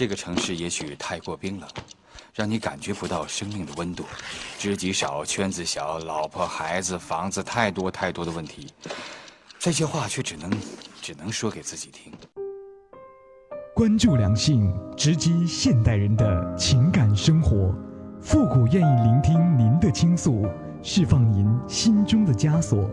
[0.00, 1.68] 这个城市也许太过冰冷，
[2.32, 4.02] 让你感觉不到生命的温度。
[4.58, 8.72] 知己少，圈子小，老婆孩子房子太多太多的问题，
[9.58, 10.50] 这些话却只能
[11.02, 12.10] 只能说给自己听。
[13.74, 17.70] 关注两性，直击现代人的情感生活。
[18.22, 20.46] 复古愿意聆听您的倾诉，
[20.82, 22.88] 释放您心中的枷锁。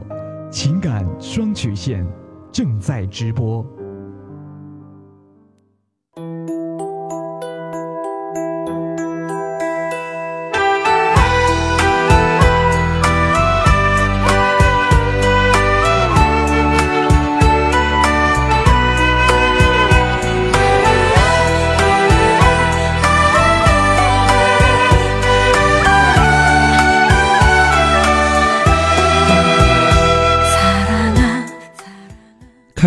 [0.52, 2.06] 情感双曲线
[2.52, 3.66] 正在直播。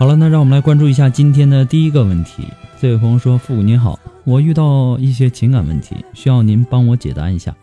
[0.00, 2.44] 好了，那让我们来关注一下今天的第一个问题。
[2.80, 7.54] 这位朋友说：“父母您好，我遇到一些情感问题，需要您帮我解答一下。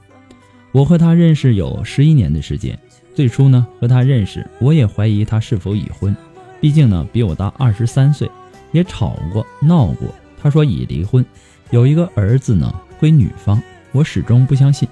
[0.71, 2.77] 我和他认识有十一年的时间，
[3.15, 6.15] 最初呢和他认识，我也怀疑他是否已婚，
[6.61, 8.29] 毕竟呢比我大二十三岁，
[8.71, 10.07] 也吵过闹过。
[10.39, 11.25] 他说已离婚，
[11.71, 13.59] 有一个儿子呢归女方，
[13.91, 14.87] 我始终不相信。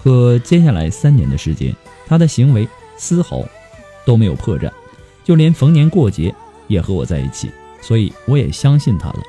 [0.00, 1.74] 可接下来三年的时间，
[2.06, 3.44] 他的行为丝毫
[4.06, 4.70] 都没有破绽，
[5.24, 6.32] 就连逢年过节。”
[6.66, 9.22] 也和我在一起，所以我也相信他了。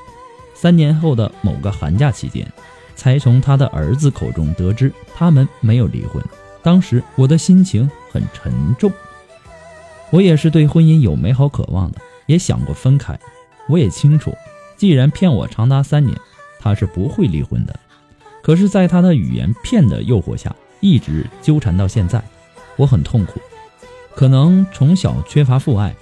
[0.54, 2.50] 三年后的某个寒假期间，
[2.94, 6.22] 才从他的儿子口中得知他们没有离婚。
[6.62, 8.90] 当时我的心情很沉重，
[10.10, 13.18] 我也是对婚姻有美好渴望的，也想过分开。
[13.68, 14.34] 我也清楚，
[14.76, 16.16] 既然骗我长达三年，
[16.58, 17.78] 他是不会离婚的。
[18.42, 22.22] 可是，在他的语言骗的诱惑下，一直纠缠到现在，
[22.76, 23.40] 我很痛苦。
[24.14, 25.94] 可能从小缺乏父爱。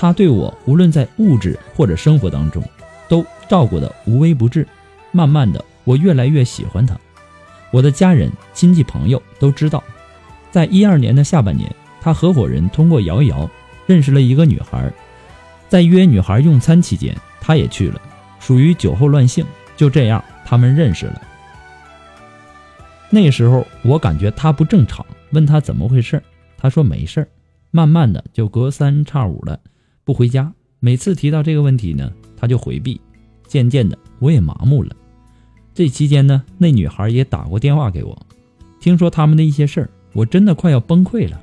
[0.00, 2.64] 他对我无论在物质或者生活当中，
[3.06, 4.66] 都照顾得无微不至。
[5.12, 6.98] 慢慢的，我越来越喜欢他。
[7.70, 9.84] 我的家人、亲戚、朋友都知道，
[10.50, 13.46] 在一二年的下半年，他合伙人通过摇一摇
[13.84, 14.90] 认识了一个女孩，
[15.68, 18.00] 在约女孩用餐期间，他也去了，
[18.38, 19.44] 属于酒后乱性。
[19.76, 21.20] 就这样，他们认识了。
[23.10, 26.22] 那时候我感觉他不正常，问他怎么回事，
[26.56, 27.28] 他说没事儿。
[27.70, 29.60] 慢慢的就隔三差五的。
[30.10, 33.00] 不回家，每次提到这个问题呢，他就回避。
[33.46, 34.90] 渐渐的，我也麻木了。
[35.72, 38.26] 这期间呢，那女孩也打过电话给我，
[38.80, 41.40] 听说他们的一些事儿，我真的快要崩溃了，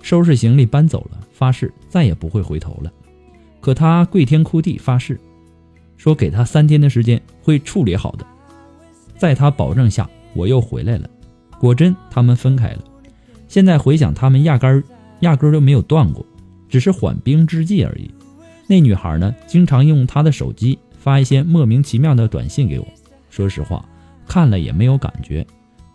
[0.00, 2.90] 收拾行李搬走了，发誓再也不会回头了。
[3.60, 5.20] 可他跪天哭地发誓，
[5.98, 8.24] 说给他三天的时间会处理好的。
[9.18, 11.06] 在他保证下，我又回来了。
[11.60, 12.82] 果真，他们分开了。
[13.46, 14.82] 现在回想，他们压根儿
[15.20, 16.24] 压根儿都没有断过。
[16.68, 18.10] 只是缓兵之计而已。
[18.66, 22.86] 那女孩呢，经常用他的手机发一些莫名其妙的短信给我。
[23.30, 23.84] 说实话，
[24.26, 25.46] 看了也没有感觉。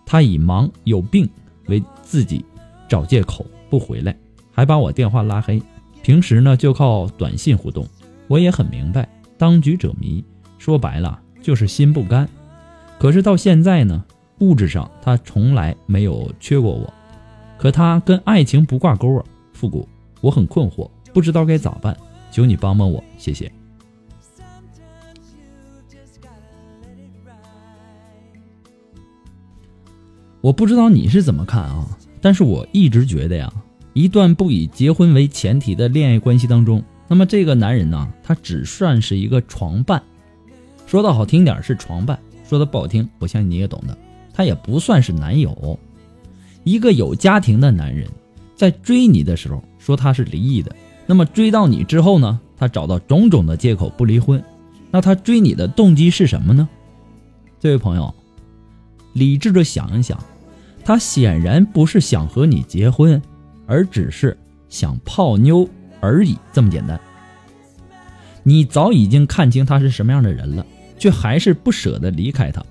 [0.06, 1.30] 他以忙有病
[1.68, 2.46] 为自己
[2.88, 4.16] 找借口不回来，
[4.52, 5.62] 还把我电话拉黑。
[6.02, 7.88] 平时呢，就靠短信互动。
[8.28, 9.08] 我也很明白，
[9.38, 10.24] 当局者迷，
[10.58, 12.28] 说白了就是心不甘。
[12.98, 14.04] 可是到现在呢，
[14.40, 16.94] 物质上他从来没有缺过我，
[17.58, 19.88] 可他跟爱情不挂钩啊，复古。
[20.22, 21.98] 我很困惑，不知道该咋办，
[22.32, 23.52] 求你帮帮我，谢谢。
[30.40, 31.86] 我不知道你是怎么看啊，
[32.20, 33.52] 但是我一直觉得呀，
[33.94, 40.02] 一段不以结婚为前提的恋爱关系当中，那么这个男人呢，他只算是一个床伴，
[40.88, 43.96] 说的好听点是床伴，说的不好听，我相信你也懂的。
[44.34, 45.78] 他也不算是男友，
[46.64, 48.08] 一个有家庭的男人，
[48.56, 50.74] 在追你的时候说他是离异的，
[51.08, 54.42] 那么追到你之后呢，他找到种种的借口不离婚，
[54.92, 56.70] 那他追你的动机是什么呢？
[57.60, 58.14] 这位朋友，
[59.14, 60.18] 理智的想一想，
[60.86, 63.20] 他显然不是想和你结婚，
[63.66, 64.38] 而只是
[64.70, 65.68] 想泡妞
[66.00, 67.00] 而已，这么简单。
[68.44, 70.66] 你早已经看清他是什么样的人了，
[71.00, 72.64] 却还是不舍得离开他。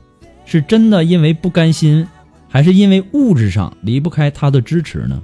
[0.44, 2.06] 是真的因为不甘心，
[2.48, 5.22] 还是因为物质上离不开他的支持呢？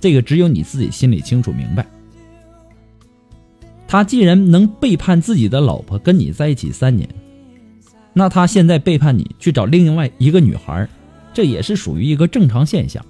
[0.00, 1.86] 这个只有你自己心里清楚明白。
[3.86, 7.08] 他既然能背叛自己的老婆跟你在一起三年，
[8.12, 10.86] 那他现在背叛你去找另外一个女孩，
[11.32, 13.04] 这也是属于一个正常现象，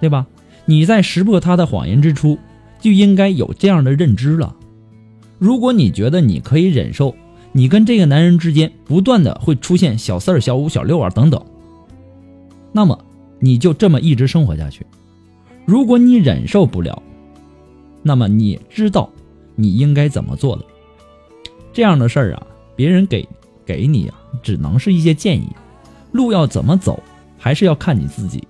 [0.00, 0.26] 对吧？
[0.64, 2.38] 你在识破他的谎言之初，
[2.80, 4.54] 就应该有这样的认知了。
[5.38, 7.14] 如果你觉得你可以忍受，
[7.50, 11.44] 你跟这个男人之间不断的会出现小四儿、小五、小六啊等等，
[12.72, 13.04] 那么
[13.40, 14.86] 你就这么一直生活下去。
[15.64, 17.02] 如果你忍受不了，
[18.02, 19.10] 那么你知道
[19.54, 20.62] 你应该怎么做了。
[21.72, 23.28] 这样的事儿啊，别人给
[23.64, 25.48] 给你啊，只能是一些建议，
[26.10, 27.02] 路要怎么走，
[27.38, 28.46] 还是要看你自己。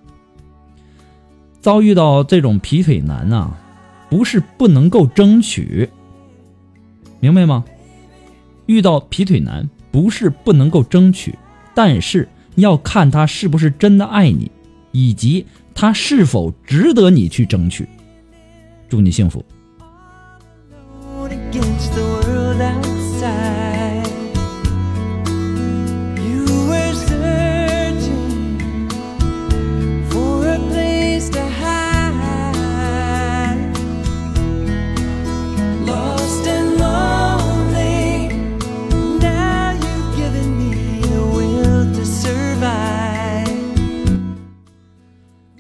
[1.61, 3.55] 遭遇到这种劈腿男呐，
[4.11, 5.89] 不是不能够争取，
[7.21, 7.65] 明白吗？
[8.67, 11.39] 遇到劈腿男不是不能够争取，
[11.75, 14.51] 但是要看他是不是真的爱你，
[14.91, 17.87] 以及他是否值得你去争取。
[18.89, 19.45] 祝你幸福。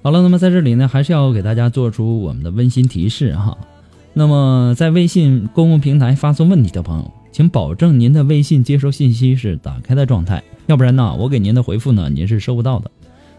[0.02, 3.56] 好了，那么在这里呢，还是要给大家做出我们的温馨提示哈。
[4.12, 12.90] 那么在微信公共平台发送问题的朋友，请保证您的微信接收信息是打开的状态，要不然呢，我给您的回复呢，您是收不到的。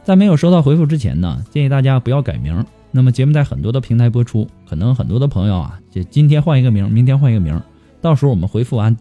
[0.05, 2.65] 在没有收到回复之前呢，建议大家不要改名。
[2.91, 7.61] 那么节目在很多的平台播出，可能很多的朋友啊，就今天换一个名，明天换一个名，
[8.01, 8.95] 到时候我们回复完，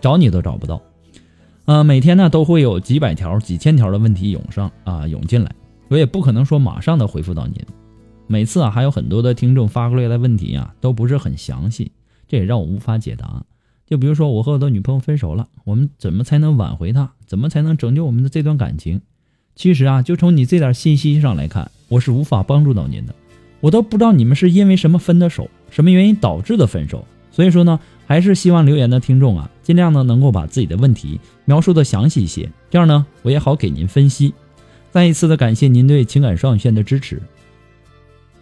[0.00, 0.82] 找你都找不到。
[1.64, 5.50] 呃，每天呢都会有几百条、几千条的问题涌上啊，涌进来。
[5.88, 7.54] 我也不可能说马上的回复到您，
[8.26, 11.92] 每次啊还有很多的听众发过来的问题啊都不是很详细，
[12.28, 13.44] 这也让我无法解答。
[13.86, 17.12] 就比如说我和我的女朋友分手了，我们怎么才能挽回她？
[17.26, 19.00] 怎么才能拯救我们的这段感情？
[19.54, 23.14] 其实啊，就从你这点信息上来看，我是无法帮助到您的。
[23.60, 27.04] 我都不知道你们是因为什么分的手，什么原因导致的分手。
[27.32, 34.34] 所以说呢，还是希望留言的听众啊，尽量呢能够把自己的问题描述的详细一些，这样呢我也好给您分析。
[34.90, 37.20] 再一次的感谢您对情感双语线的支持。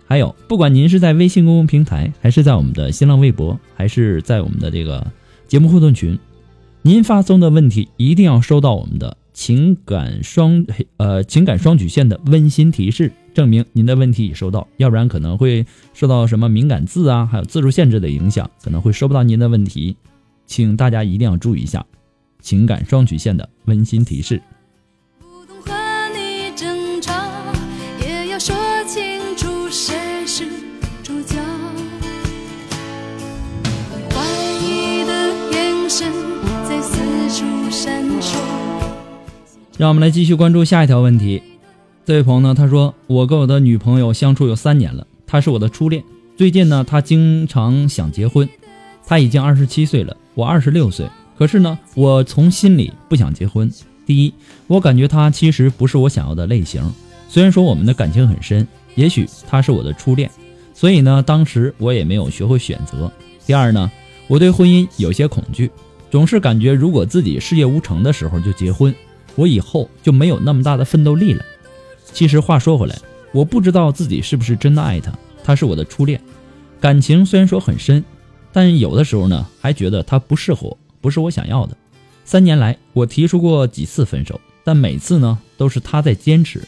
[0.08, 5.04] 还有，不管您是在微信公共平台，还是在我们的新浪微博，还是在我们的这个
[5.48, 6.16] 节目互动群，
[6.82, 10.64] 您发送的问题一定要收到我们的情感双
[10.98, 19.96] 呃情感双曲线的温馨提示，证明您的问题已收到，要不然可能会受到什么敏感字啊，还有字数限制的影响，可能会收不到您的问题，
[20.46, 21.84] 请大家一定要注意一下
[22.40, 24.40] 情感双曲线的温馨提示。
[39.78, 41.42] 让我们来继续关注下一条问题。
[42.06, 46.02] 这位朋友呢，他说：“我跟我的女朋友相处有三年了，她是我的初恋。
[46.34, 48.48] 最近呢，她经常想结婚。
[49.06, 51.06] 她已经二十七岁了，我二十六岁。
[51.36, 53.70] 可是呢，我从心里不想结婚。
[54.06, 54.32] 第一，
[54.66, 56.82] 我感觉她其实不是我想要的类型。
[57.28, 60.30] 虽然说我们的感情很深，也许她是我的初恋，
[60.72, 63.12] 所以呢，当时我也没有学会选择。
[63.44, 63.92] 第二呢，
[64.26, 65.70] 我对婚姻有些恐惧，
[66.10, 68.94] 总是感觉如果自己事业无成的时候就结婚。”
[69.36, 71.44] 我以后就没有那么大的奋斗力了。
[72.12, 72.98] 其实话说回来，
[73.32, 75.12] 我不知道自己是不是真的爱他，
[75.44, 76.20] 他是我的初恋，
[76.80, 78.02] 感情虽然说很深，
[78.52, 81.76] 但有的时候呢，还觉得他不适合我，不是我想要的。
[82.24, 86.62] 三年来，我提出过几次分手，但每次呢，都是他在坚持。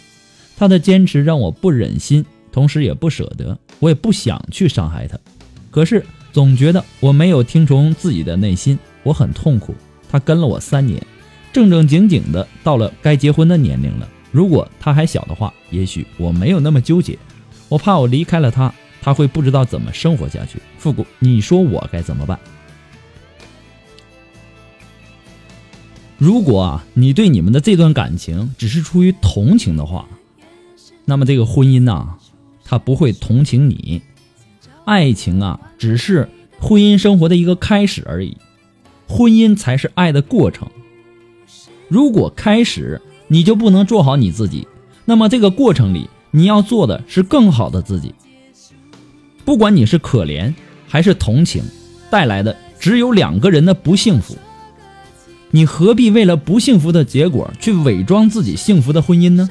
[0.57, 5.19] 他的坚持让我不忍心，同时也不舍得，我也不想去伤害他。
[5.71, 9.75] 可是总觉得我没有听从自己的内心，我很痛苦。
[10.11, 11.01] 他跟了我三年。
[11.53, 14.09] 正正经经的到了该结婚的年龄了。
[14.31, 17.19] 如果他还小的话，也许我没有那么纠结。
[17.69, 20.61] 我怕我离开了他，他会不知道怎么生活下去。
[20.79, 22.39] 复古，你说我该怎么办？
[26.19, 30.07] 如果啊，你对你们的这段感情只是出于同情的话，
[31.05, 32.17] 那么这个婚姻呐，
[32.65, 34.03] 他不会同情你。
[34.85, 36.29] 爱情啊，只是
[36.59, 38.37] 婚姻生活的一个开始而已，
[39.07, 40.69] 婚姻才是爱的过程。
[41.89, 44.69] 如果开始你就不能做好你自己，
[45.05, 48.15] 那么这个过程里你要做的是更好的自己。
[49.45, 50.53] 不管你是可怜
[50.87, 51.63] 还是同情，
[52.11, 54.37] 带来的只有两个人的不幸福。
[55.51, 59.49] 你何必为了不幸福的结果去伪装自己幸福的婚姻呢？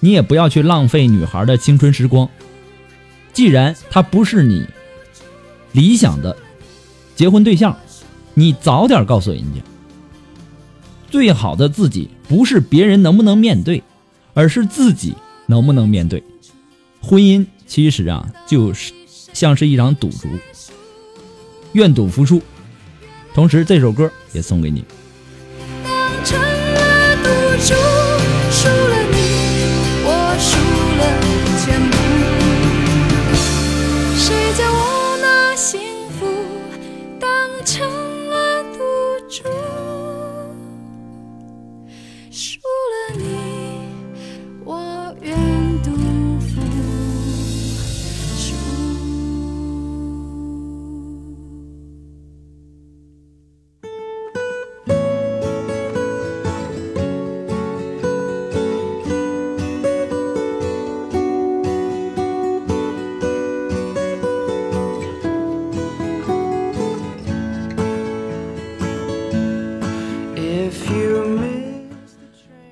[0.00, 2.28] 你也不要去浪费女孩的青春时光。
[3.32, 4.66] 既然她不是你
[5.70, 6.36] 理想的
[7.14, 7.78] 结婚对象，
[8.34, 9.60] 你早点告诉人家。
[11.10, 13.82] 最好的自己不是别人能不能面对，
[14.32, 15.14] 而是自己
[15.46, 16.22] 能不能面对。
[17.00, 18.92] 婚姻其实啊，就是
[19.32, 20.28] 像是一场赌注，
[21.72, 22.40] 愿赌服输。
[23.34, 24.84] 同时，这首歌也送给你。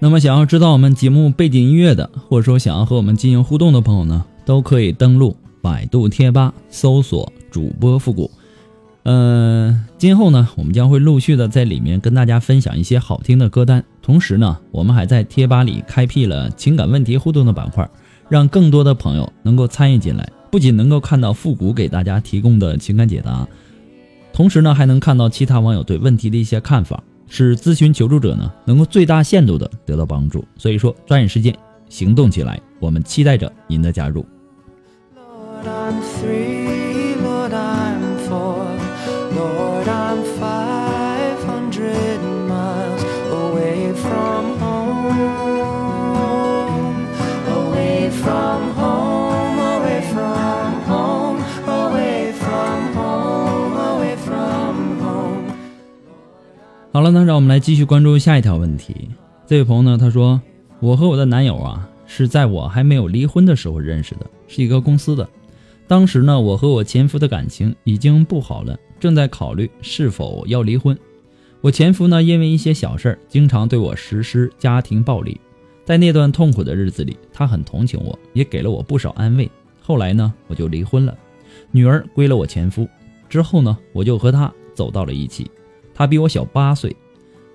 [0.08, 8.30] 那么，想要知道我们节目背景音乐的，或者说想要和我们进行互动的朋友呢，都可以登录百度贴吧搜索主播复古。
[9.02, 17.86] 呃，今后呢，我们将会陆续的在里面跟大家分享一些好听的歌单，同时呢，我们还在贴吧里开辟了情感问题互动的板块，
[18.30, 23.46] 让更多的朋友能够参与进来，不仅能够看到复古给大家提供的情感解答，
[24.32, 30.44] 同时呢，还能看到其他网友对问题的一些看法，使咨询求助者呢能够最大限度的得到帮助。
[30.56, 31.56] 所以说，抓紧时间
[31.88, 34.24] 行动起来，我们期待着您的加入。
[56.90, 59.10] 好了，那让我们来继续关注下一条问题。
[59.46, 60.40] 这位朋友呢，他说
[60.80, 65.28] ：“我和我的男友啊，是在我还没有离婚的时候认识的，是一个公司的。
[65.86, 70.98] 当时呢，我和我前夫的感情已经不好了，正在考虑是否要离婚。
[71.60, 75.38] 我前夫呢，因为一些小事儿，经常对我实施家庭暴力。
[75.84, 79.48] 在那段痛苦的日子里，他很同情我，也给了我不少安慰。
[79.78, 81.14] 后来呢，我就离婚了，
[81.70, 82.88] 女儿归了我前夫。
[83.28, 85.50] 之后呢，我就和他走到了一起。
[85.98, 86.94] 他比我小八岁，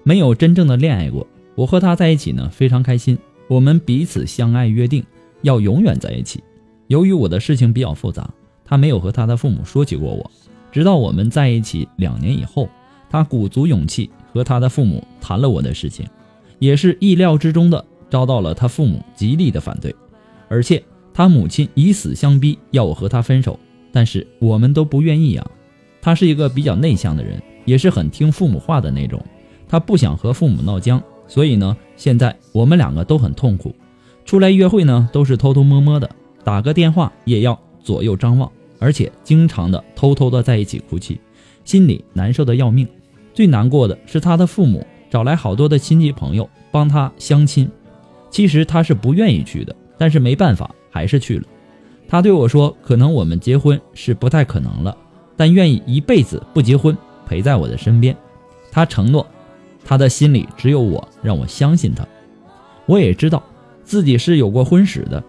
[0.03, 1.25] 没有真正的恋爱过。
[1.55, 3.17] 我和他在一起呢，非常开心。
[3.47, 5.01] 我们彼此相爱，约定
[5.43, 6.43] 要永远在一起。
[6.87, 8.29] 由于我的事情比较复杂，
[8.65, 10.29] 他没有和他的父母说起过我。
[10.73, 12.67] 直到我们在一起两年以后，
[13.09, 16.05] 他鼓足勇气和他的父母谈了我的事情，
[16.59, 19.95] 也是意料之中的遭到了他父母极力的反对，
[20.49, 20.83] 而且
[21.13, 23.57] 他母亲以死相逼要我和他分手，
[23.93, 25.49] 但是我们都不愿意呀、
[26.01, 29.23] 他是一个比较内向的人，也是很听父母话的那种。
[29.67, 33.73] 他不想和父母闹僵，所以呢，现在我们两个都很痛苦。
[34.25, 36.09] 出来约会呢，都是偷偷摸摸的，
[36.43, 41.19] 打个电话也要左右张望，而且经常的偷偷的在一起哭泣，
[41.65, 42.87] 心里难受的要命。
[43.33, 47.69] 最难过的是他的父母找来好多的亲戚朋友帮他相亲，
[48.29, 51.43] 其实他是不愿意去的，但是没办法，还是去了。
[52.07, 54.95] 他对我说：“可能我们结婚是不太可能了，
[55.35, 58.15] 但愿意一辈子不结婚，陪在我的身边。”
[58.71, 59.25] 他承诺，
[59.85, 62.05] 他的心里只有我，让我相信他。
[62.85, 63.41] 我也知道
[63.83, 65.23] 自己是有过婚史的，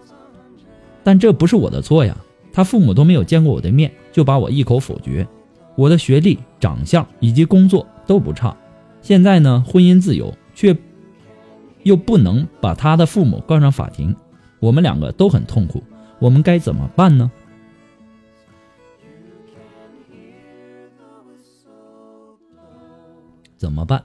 [1.03, 2.17] 但这不是我的错呀。
[2.51, 5.27] 他父母都没有见过我的面，就把我一口否决。
[5.75, 8.55] 我的学历、长相以及工作都不差，
[9.01, 10.75] 现在呢，婚姻自由，却
[11.83, 14.15] 又不能把他的父母告上法庭，
[14.61, 15.83] 我们两个都很痛苦，
[16.17, 17.29] 我们该怎么办呢？
[23.65, 24.03] 怎么办？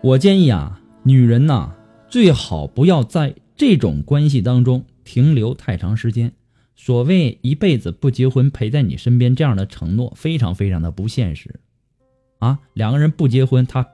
[0.00, 1.74] 我建议啊，女人呐、
[2.08, 6.30] 最好不要在这种关系当中停留太长时间。
[6.76, 11.58] 所谓一辈子不结婚陪在你身边这样的承诺，非常非常的不现实，
[12.38, 13.84] 啊，两个人不结婚，他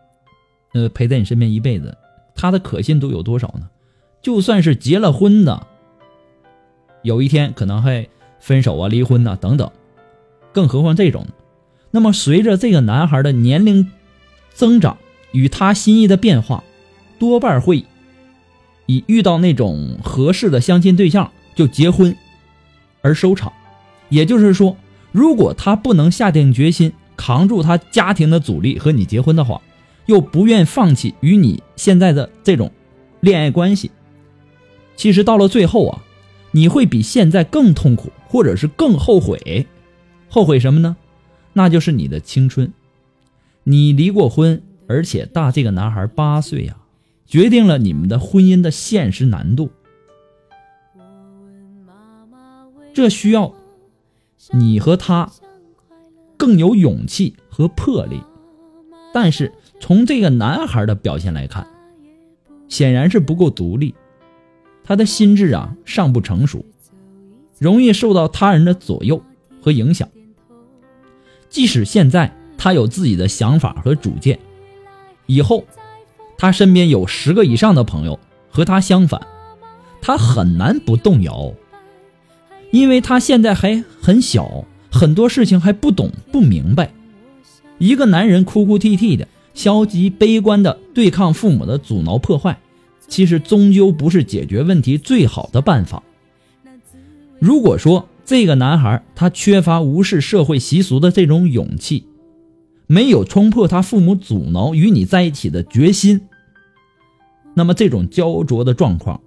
[0.75, 1.97] 呃陪在你身边一辈子，
[2.35, 3.71] 他的可信度有多少呢？
[4.21, 5.67] 就算是结了婚的，
[7.03, 9.73] 有一天可能会分手啊、离婚呐、等等，
[10.53, 11.27] 更何况这种？
[11.91, 13.91] 那么随着这个男孩的年龄
[14.61, 14.99] 增长
[15.33, 16.62] 与他心意的变化，
[17.19, 17.83] 多半会
[18.85, 22.14] 以遇到那种合适的相亲对象就结婚
[23.00, 23.50] 而收场。
[24.11, 24.76] 也就是说，
[25.12, 29.62] 如果他不能下定决心扛住他家庭的阻力和你结婚的话，
[30.05, 32.71] 又不愿放弃与你现在的这种
[33.21, 33.90] 恋爱关系，
[34.95, 36.02] 其实到了最后啊，
[36.50, 39.67] 你会比现在更痛苦，或者是更后悔。
[40.29, 40.99] 后悔什么呢？
[41.55, 42.71] 那就是你的青春。
[43.64, 46.76] 你离过婚，而且大这个男孩八岁呀、
[47.26, 49.71] 决定了你们的婚姻的现实难度。
[52.93, 53.55] 这需要
[54.50, 55.31] 你和他
[56.37, 58.21] 更有勇气和魄力。
[59.12, 61.67] 但是从这个男孩的表现来看，
[62.69, 63.95] 显然是不够独立，
[64.83, 66.64] 他的心智啊尚不成熟，
[67.59, 69.23] 容易受到他人的左右
[69.61, 70.09] 和影响。
[71.49, 74.38] 即使现在他有自己的想法和主见，
[75.25, 75.64] 以后
[76.37, 79.19] 他身边有十个以上的朋友和他相反，
[80.02, 81.55] 他很难不动摇，
[82.71, 86.93] 因为他现在还很小，很多事情还不懂不明白。
[87.79, 92.59] 一个男人哭哭啼啼的、消极悲观的对抗父母的阻挠破坏，
[93.09, 96.02] 其实终究不是解决问题最好的办法。
[97.38, 102.05] 如果说这个男孩他缺乏无视社会习俗的这种勇气，
[102.90, 106.23] 没有冲破他父母阻挠与你在一起的决心，
[107.54, 109.20] 那么这种焦灼的状况，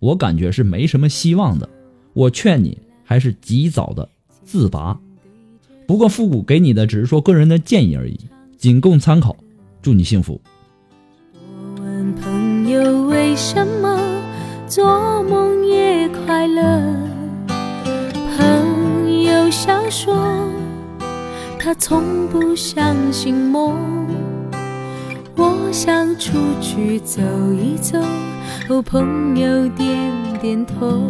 [0.00, 1.68] 我感觉是没什么希望的。
[2.12, 4.08] 我劝你还是及早的
[4.42, 4.98] 自拔。
[5.86, 8.18] 不过复古给你的只是说个人的建议而已，
[8.58, 9.36] 仅供参考。
[9.80, 10.40] 祝你幸福。
[11.32, 13.96] 我问朋友为什么
[14.66, 16.96] 做梦也快乐，
[18.36, 20.16] 朋友笑说
[21.66, 23.76] 他从不相信梦。
[25.34, 27.20] 我想出去走
[27.54, 27.98] 一走，
[28.68, 31.08] 哦，朋友点点头。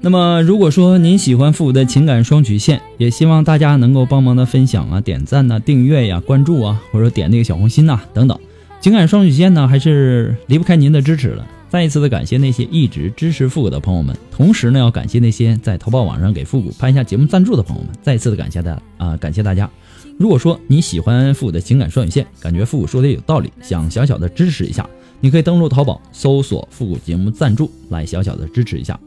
[0.00, 8.38] 那么，如果说您喜欢复古的情感双曲线，也希望大家能够帮忙的分享啊、点赞呐、订阅呀、关注啊，或者点那个小红心呐、等等。
[8.80, 11.44] 情感双曲线呢，还是离不开您的支持了。
[11.70, 17.92] 再一次的感谢那些一直支持复古的朋友们，同时呢，要感谢那些在淘宝网上给复古拍下节目赞助的朋友们。
[18.02, 19.70] 再一次的感谢大家啊、感谢大家。
[20.18, 24.84] 如果说你喜欢复古的情感双语线，感觉复古说的有道理，想小小的支持一下，
[25.20, 28.98] 你可以登录淘宝搜索“复古节目赞助”来小小的支持一下。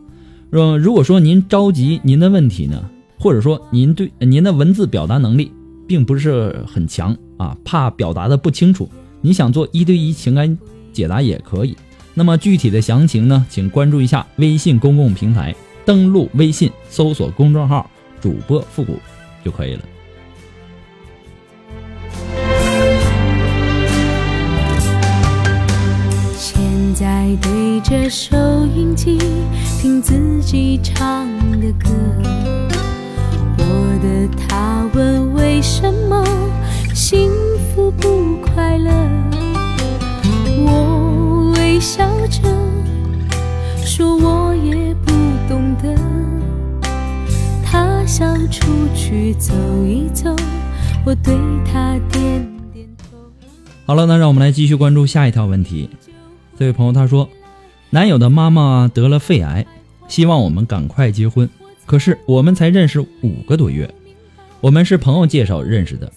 [0.52, 2.82] 呃，如果说您着急您的问题呢，
[3.20, 5.52] 或者说您对您的文字表达能力
[5.86, 10.58] 并不是很强啊，怕表达的不清楚，你想做一对一情感
[10.94, 11.76] 解答也可以。
[12.14, 17.90] 那么具体的详情呢，请关注一下微信公共平台，登录微信搜索公众号
[18.22, 19.00] “主播复古”
[19.44, 19.82] 就可以了。
[26.38, 26.62] 现
[26.94, 29.18] 在对着收音机
[29.82, 31.28] 听自己唱
[31.60, 31.90] 的歌，
[33.58, 36.24] 我的他问为什么
[36.94, 37.32] 幸
[37.74, 38.92] 福不快乐，
[41.84, 42.40] 笑着
[43.84, 45.12] 说我也不
[45.50, 45.94] 懂得，
[47.62, 49.54] 他想出去走
[49.86, 50.34] 一走，
[51.06, 53.18] 我对他点点头。
[53.86, 55.90] 好了，那让我们来继续关注下一条问题。
[56.58, 57.30] 这位朋友他说，
[57.90, 59.66] 男友的妈妈得了肺癌，
[60.08, 61.50] 希望我们赶快结婚。
[61.86, 63.94] 可是我们才认识五个多月，
[64.62, 66.10] 我们是朋友介绍认识的，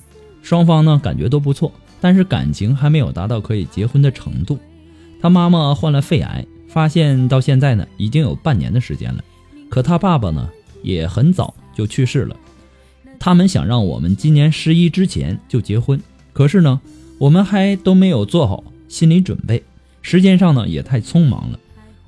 [0.43, 4.57] 双方呢感觉都不错，但是感情还没有达到可以结婚的程度。
[5.21, 9.25] 他妈妈患了肺癌，发现到现在呢已经有半年的时间了，
[9.69, 10.49] 可他爸爸呢
[10.83, 12.37] 也很早就去世了。
[13.19, 16.01] 他们想让我们今年十一之前就结婚，
[16.33, 16.81] 可是呢
[17.19, 19.63] 我们还都没有做好心理准备。
[20.03, 21.59] 时间上呢也太匆忙了，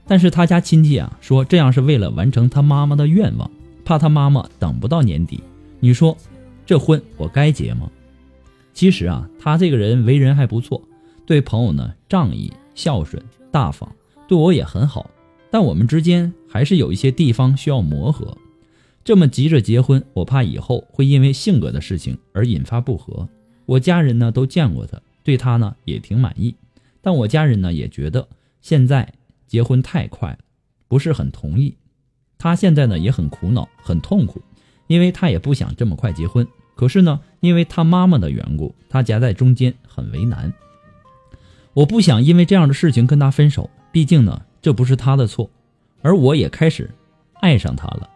[0.07, 3.51] 但是他家亲戚啊说这样是为了完成他妈妈的愿望，
[3.85, 5.42] 怕他妈妈等不到年底。
[5.81, 6.16] 你说
[6.66, 7.90] 这婚我该结吗？
[8.75, 10.81] 其实啊，他这个人为人还不错，
[11.27, 13.92] 对朋友呢仗义、孝顺、大方，
[14.28, 15.10] 对我也很好。
[15.50, 18.38] 但我们之间还是有一些地方需要磨合。
[19.02, 23.28] 这么急着结婚，我怕以后会因为性格的事情而引发不和。
[23.66, 26.54] 我家人呢都见过他，对他呢也挺满意。
[27.02, 28.28] 但我家人呢也觉得
[28.60, 29.12] 现在
[29.48, 30.38] 结婚太快了，
[30.86, 31.74] 不是很同意。
[32.38, 34.40] 他现在呢也很苦恼，很痛苦，
[34.86, 40.52] 因为他也不想这么快结婚，可是呢，因为他妈妈的缘故，他夹在中间很为难。
[41.78, 45.48] 我不想因为这样的事情跟他分手，毕竟呢，这不是他的错，
[46.02, 46.90] 而我也开始
[47.34, 48.10] 爱上他了，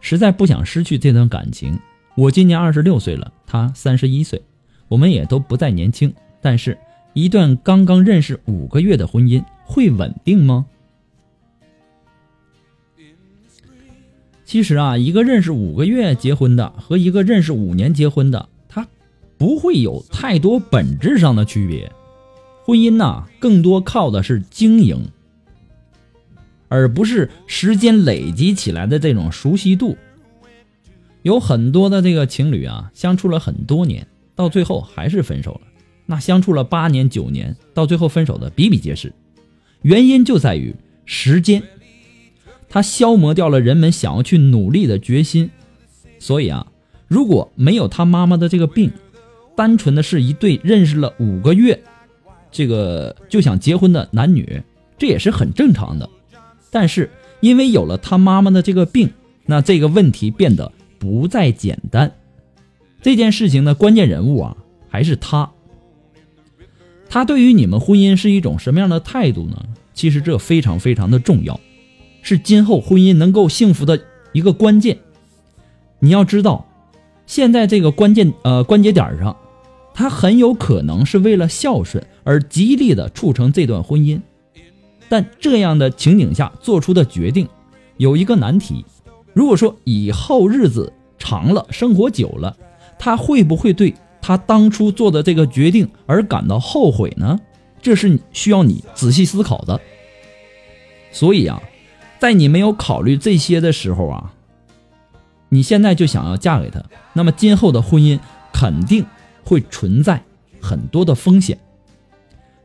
[0.00, 1.76] 实在不想失去这段感情。
[2.14, 4.40] 我今年二十六岁了，他三十一岁，
[4.86, 6.78] 我们也都不再年轻，但是，
[7.14, 10.64] 一段刚刚认识五个月的婚姻会稳定吗？
[14.44, 18.86] 其实啊，一个认识五个月结婚的和一个认识五年结婚的，他
[19.36, 21.90] 不会有太多本质上的区别。
[22.64, 25.08] 婚姻呐，更多靠的是经营，
[26.68, 29.96] 而不是时间累积起来的这种熟悉度。
[31.22, 35.60] 有很多的这个情侣啊，相处了很多年，到最后还是分手了。
[36.06, 39.12] 那相处了八年、九年，到最后分手的比比皆是。
[39.82, 40.74] 原因就在于
[41.04, 41.62] 时间，
[42.68, 45.50] 它消磨掉了人们想要去努力的决心。
[46.18, 46.66] 所以啊，
[47.08, 48.90] 如果没有他妈妈的这个病，
[49.54, 51.82] 单纯的是一对认识了五个月。
[52.54, 54.62] 这个就想结婚的男女，
[54.96, 56.08] 这也是很正常的。
[56.70, 59.10] 但是因为有了他妈妈的这个病，
[59.44, 62.14] 那这个问题变得不再简单。
[63.02, 64.56] 这件事情的关键人物啊，
[64.88, 65.50] 还是他。
[67.08, 69.60] 他对于你们婚姻是一种什么样的态度呢？
[69.92, 71.58] 其实这非常非常的重要，
[72.22, 74.00] 是今后婚姻能够幸福的
[74.32, 74.98] 一个关键。
[75.98, 76.66] 你要知道，
[77.26, 79.36] 现在这个关键呃关节点上。
[79.94, 84.20] 他很有可能是为了孝顺而极力的促成这段婚姻，
[85.08, 87.48] 但这样的情景下做出的决定
[87.96, 88.84] 有一个难题：
[89.32, 92.56] 如果说以后日子长了，生活久了，
[92.98, 97.38] 他会不会对他当初做的这个决定而感到后悔呢？
[97.80, 99.80] 这是需要你仔细思考的。
[101.12, 101.62] 所以啊，
[102.18, 104.32] 在你没有考虑这些的时候啊，
[105.50, 108.18] 你现在就想要嫁给他，那么今后的婚姻
[108.52, 109.06] 肯定。
[109.44, 110.22] 会存在
[110.60, 111.58] 很多的风险。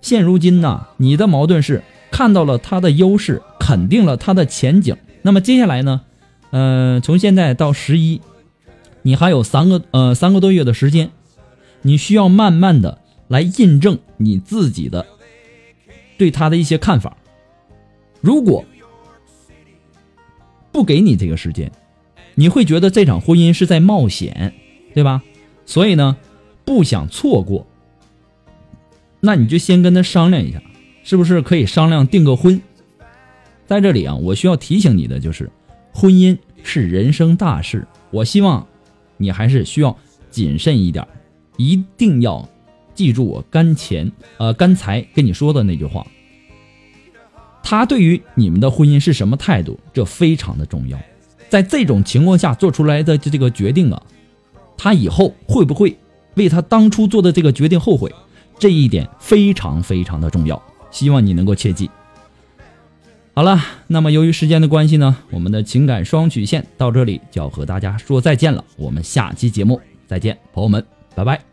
[0.01, 4.95] 现如今呢，你的矛盾是看到了他的优势，肯定了他的前景。
[5.21, 6.01] 那么接下来呢？
[6.51, 8.21] 呃，从现在到十一，
[9.01, 11.11] 你还有三个呃三个多月的时间，
[11.81, 15.05] 你需要慢慢的来印证你自己的
[16.17, 17.17] 对他的一些看法。
[18.21, 18.63] 如果
[20.71, 21.71] 不给你这个时间，
[22.35, 24.53] 你会觉得这场婚姻是在冒险，
[24.93, 25.21] 对吧？
[25.65, 26.17] 所以呢？
[26.69, 27.65] 不想错过，
[29.19, 30.61] 那你就先跟他商量一下，
[31.03, 32.61] 是不是可以商量订个婚？
[33.65, 35.49] 在这里啊，我需要提醒你的就是，
[35.91, 38.67] 婚姻是人生大事，我希望
[39.17, 39.97] 你还是需要
[40.29, 41.07] 谨慎一点，
[41.57, 42.47] 一定要
[42.93, 46.05] 记住我刚前呃刚才跟你说的那句话。
[47.63, 50.99] 他对于你们的婚姻是什么态度，这非常的重要。
[51.49, 54.03] 在这种情况下做出来的这个决定啊，
[54.77, 55.97] 他以后会不会？
[56.39, 58.11] 为他当初做的这个决定后悔，
[58.57, 61.89] 这一点非常非常的重要，希望你能够切记。
[63.35, 70.83] 好了，那么由于时间的关系呢，我们的情感双曲线到这里就要和大家说再见了，我们下期节目再见，朋友们，
[71.15, 71.48] 拜拜。